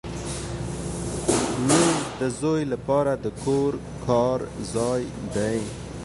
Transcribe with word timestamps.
مېز 1.67 1.93
د 2.19 2.21
زوی 2.39 2.63
لپاره 2.73 3.11
د 3.23 3.25
کور 3.43 3.71
کار 4.07 4.39
ځای 4.73 5.01
دی. 5.35 5.59